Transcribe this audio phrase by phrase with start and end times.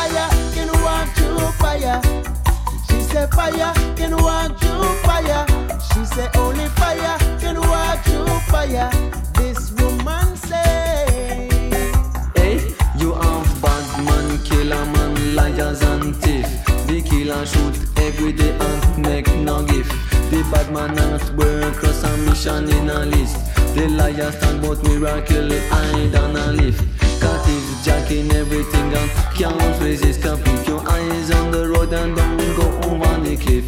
[0.00, 2.00] fire can walk through fire.
[2.88, 5.44] She said fire can walk through fire.
[5.88, 8.90] She said only fire can walk through fire.
[9.38, 11.48] This woman say,
[12.36, 12.56] Hey,
[13.00, 16.48] you have bad man, killer man, liars and thief.
[16.88, 19.92] The killer shoot every day and make no gift.
[20.30, 23.36] The bad man at work cross a mission in a list.
[23.74, 26.99] The liar stand but miracle hide and a lift.
[27.82, 30.20] Jacking everything and can't resist.
[30.20, 33.64] Can put your eyes on the road and don't go over the cliff.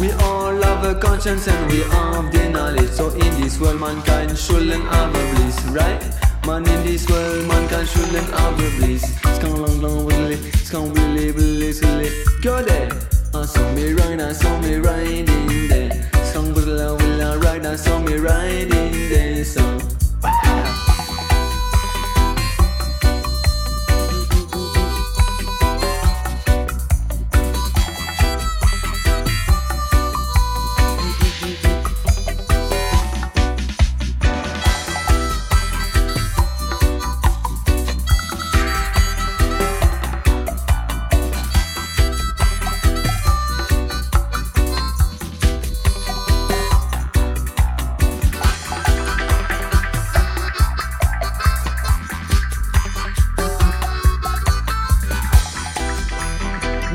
[0.00, 2.90] We all have a conscience and we have the knowledge.
[2.90, 6.00] So in this world, mankind shouldn't have a bliss, right?
[6.46, 9.02] Man in this world, mankind shouldn't have a bliss.
[9.36, 12.10] Scan long long willy, scan willy willy silly.
[12.42, 12.88] Go there.
[13.34, 16.08] I saw me ride, I saw me riding there.
[16.22, 19.44] Scan willy willy ride, I saw me riding there.